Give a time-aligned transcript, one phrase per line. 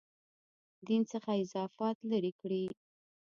[0.87, 2.63] دین څخه اضافات لرې کړي.